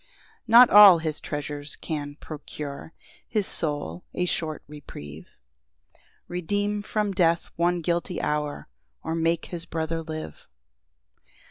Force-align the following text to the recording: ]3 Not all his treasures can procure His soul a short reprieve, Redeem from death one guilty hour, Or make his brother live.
]3 0.47 0.51
Not 0.51 0.71
all 0.71 0.97
his 0.97 1.19
treasures 1.19 1.75
can 1.75 2.15
procure 2.15 2.91
His 3.27 3.45
soul 3.45 4.03
a 4.15 4.25
short 4.25 4.63
reprieve, 4.67 5.27
Redeem 6.27 6.81
from 6.81 7.11
death 7.11 7.51
one 7.55 7.81
guilty 7.81 8.19
hour, 8.19 8.67
Or 9.03 9.13
make 9.13 9.45
his 9.53 9.65
brother 9.67 10.01
live. 10.01 10.47